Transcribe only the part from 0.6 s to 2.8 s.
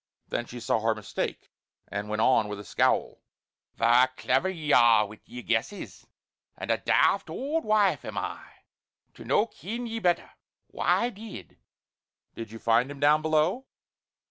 her mistake and went on with a